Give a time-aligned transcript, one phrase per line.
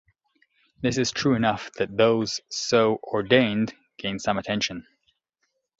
[0.81, 4.87] This is true enough that those so ordained gain some attention.